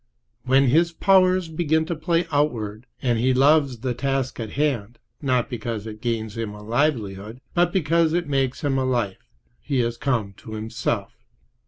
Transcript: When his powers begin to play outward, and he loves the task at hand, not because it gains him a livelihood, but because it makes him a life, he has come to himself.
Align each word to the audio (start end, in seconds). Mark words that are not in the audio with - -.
When 0.45 0.69
his 0.69 0.91
powers 0.91 1.47
begin 1.47 1.85
to 1.85 1.95
play 1.95 2.25
outward, 2.31 2.87
and 3.03 3.19
he 3.19 3.35
loves 3.35 3.81
the 3.81 3.93
task 3.93 4.39
at 4.39 4.53
hand, 4.53 4.97
not 5.21 5.47
because 5.47 5.85
it 5.85 6.01
gains 6.01 6.35
him 6.35 6.55
a 6.55 6.63
livelihood, 6.63 7.39
but 7.53 7.71
because 7.71 8.11
it 8.13 8.27
makes 8.27 8.61
him 8.63 8.79
a 8.79 8.83
life, 8.85 9.29
he 9.59 9.77
has 9.81 9.97
come 9.97 10.33
to 10.37 10.53
himself. 10.53 11.13